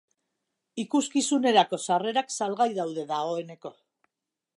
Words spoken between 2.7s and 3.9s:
daude dagoeneko.